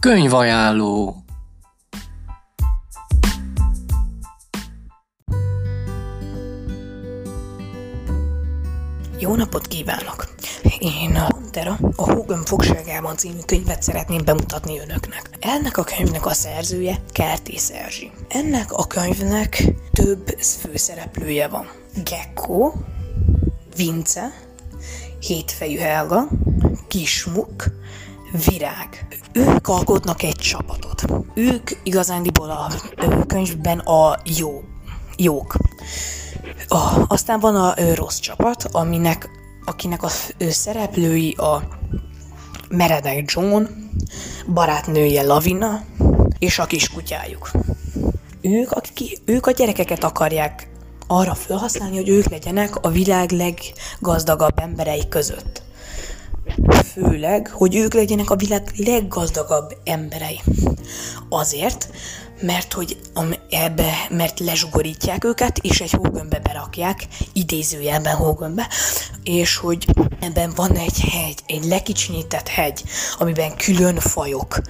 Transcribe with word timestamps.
Könyvajánló 0.00 1.16
Jó 9.18 9.34
napot 9.34 9.66
kívánok! 9.66 10.34
Én 10.78 11.16
a 11.16 11.28
Tera, 11.50 11.78
a 11.96 12.12
Hógön 12.12 12.44
fogságában 12.44 13.16
című 13.16 13.38
könyvet 13.46 13.82
szeretném 13.82 14.24
bemutatni 14.24 14.78
önöknek. 14.78 15.30
Ennek 15.40 15.76
a 15.76 15.84
könyvnek 15.84 16.26
a 16.26 16.32
szerzője 16.32 16.96
Kertész 17.12 17.70
Erzsi. 17.70 18.10
Ennek 18.28 18.72
a 18.72 18.86
könyvnek 18.86 19.64
több 19.92 20.28
főszereplője 20.38 21.48
van. 21.48 21.70
Gecko, 22.04 22.72
Vince, 23.76 24.32
Hétfejű 25.20 25.78
Helga, 25.78 26.28
Kismuk, 26.88 27.64
Virág. 28.32 29.06
Ők 29.32 29.68
alkotnak 29.68 30.22
egy 30.22 30.36
csapatot. 30.36 31.04
Ők 31.34 31.70
igazándiból 31.82 32.50
a 32.50 32.70
könyvben 33.26 33.78
a 33.78 34.18
jó, 34.38 34.62
jók. 35.16 35.56
A, 36.68 37.04
aztán 37.08 37.40
van 37.40 37.56
a 37.56 37.74
rossz 37.94 38.18
csapat, 38.18 38.64
aminek, 38.70 39.28
akinek 39.64 40.02
a 40.02 40.08
szereplői 40.48 41.32
a 41.32 41.68
meredek 42.68 43.30
John, 43.32 43.62
barátnője 44.52 45.22
Lavina 45.22 45.84
és 46.38 46.58
a 46.58 46.66
kiskutyájuk. 46.66 47.50
Ők, 48.40 48.70
akik, 48.72 49.18
ők 49.24 49.46
a 49.46 49.50
gyerekeket 49.50 50.04
akarják 50.04 50.68
arra 51.06 51.34
felhasználni, 51.34 51.96
hogy 51.96 52.08
ők 52.08 52.28
legyenek 52.28 52.76
a 52.76 52.88
világ 52.88 53.30
leggazdagabb 53.30 54.58
emberei 54.58 55.08
között. 55.08 55.62
Főleg, 56.92 57.48
hogy 57.48 57.76
ők 57.76 57.94
legyenek 57.94 58.30
a 58.30 58.36
világ 58.36 58.72
leggazdagabb 58.76 59.76
emberei. 59.84 60.40
Azért, 61.28 61.88
mert 62.40 62.72
hogy 62.72 62.98
ebbe, 63.50 63.92
mert 64.10 64.40
lezsugorítják 64.40 65.24
őket, 65.24 65.58
és 65.58 65.80
egy 65.80 65.90
hógömbbe 65.90 66.38
berakják, 66.38 67.06
idézőjelben 67.32 68.14
hógömbbe, 68.14 68.68
és 69.22 69.56
hogy 69.56 69.86
ebben 70.20 70.52
van 70.56 70.76
egy 70.76 71.00
hegy, 71.00 71.38
egy 71.46 71.64
lekicsinyített 71.64 72.48
hegy, 72.48 72.82
amiben 73.18 73.56
külön 73.56 73.96
fajok, 73.96 74.60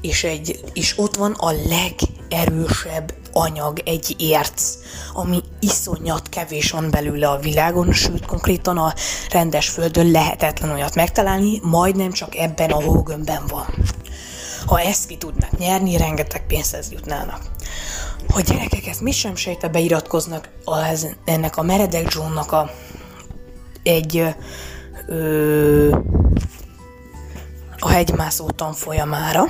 és, 0.00 0.24
egy, 0.24 0.60
és 0.72 0.98
ott 0.98 1.16
van 1.16 1.32
a 1.32 1.52
legerősebb 1.52 3.14
anyag, 3.34 3.78
egy 3.84 4.14
érc, 4.18 4.74
ami 5.12 5.40
iszonyat 5.60 6.28
kevés 6.28 6.70
van 6.70 6.90
belőle 6.90 7.28
a 7.28 7.38
világon, 7.38 7.92
sőt 7.92 8.26
konkrétan 8.26 8.78
a 8.78 8.94
rendes 9.30 9.68
földön 9.68 10.10
lehetetlen 10.10 10.70
olyat 10.70 10.94
megtalálni, 10.94 11.60
majdnem 11.62 12.12
csak 12.12 12.36
ebben 12.36 12.70
a 12.70 12.82
hógömbben 12.82 13.42
van. 13.48 13.66
Ha 14.66 14.80
ezt 14.80 15.06
ki 15.06 15.16
tudnak 15.16 15.58
nyerni, 15.58 15.96
rengeteg 15.96 16.46
pénzhez 16.46 16.92
jutnának. 16.92 17.40
Ha 18.28 18.40
gyerekek 18.40 18.86
ezt 18.86 19.00
mi 19.00 19.10
sem 19.10 19.36
sejte 19.36 19.68
beiratkoznak 19.68 20.48
az, 20.64 21.16
ennek 21.24 21.56
a 21.56 21.62
meredek 21.62 22.12
Johnnak 22.12 22.52
a 22.52 22.70
egy 23.82 24.34
ö, 25.06 25.96
a 27.78 27.88
hegymászó 27.88 28.50
tanfolyamára, 28.50 29.46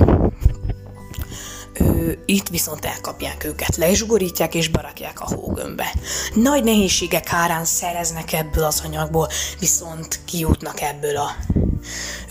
itt 2.25 2.49
viszont 2.49 2.85
elkapják 2.85 3.45
őket, 3.45 3.77
lezsugorítják 3.77 4.55
és 4.55 4.69
barakják 4.69 5.21
a 5.21 5.27
hógömbbe. 5.35 5.95
Nagy 6.35 6.65
nehézségek 6.65 7.33
árán 7.33 7.65
szereznek 7.65 8.33
ebből 8.33 8.65
az 8.65 8.83
anyagból, 8.85 9.29
viszont 9.59 10.21
kijutnak 10.25 10.81
ebből 10.81 11.17
a 11.17 11.31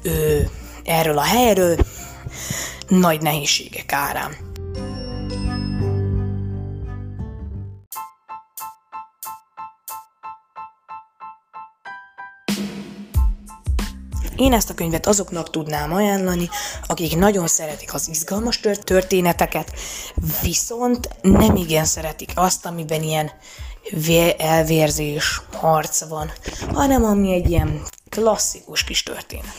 ö, 0.04 0.40
erről 0.84 1.18
a 1.18 1.24
helyről, 1.24 1.78
nagy 2.88 3.22
nehézségek 3.22 3.92
árán. 3.94 4.53
Én 14.36 14.54
ezt 14.54 14.70
a 14.70 14.74
könyvet 14.74 15.08
azoknak 15.08 15.50
tudnám 15.50 15.94
ajánlani, 15.94 16.50
akik 16.88 17.16
nagyon 17.16 17.48
szeretik 17.48 17.94
az 17.94 18.10
izgalmas 18.10 18.60
történeteket, 18.84 19.72
viszont 20.42 21.10
nem 21.22 21.56
igen 21.56 21.86
szeretik 21.86 22.32
azt, 22.36 22.66
amiben 22.66 23.04
ilyen 23.04 23.32
elvérzés, 24.38 25.42
harc 25.52 26.08
van, 26.08 26.32
hanem 26.74 27.04
ami 27.04 27.34
egy 27.34 27.50
ilyen 27.50 27.82
klasszikus 28.10 28.84
kis 28.84 29.04
történet. 29.04 29.56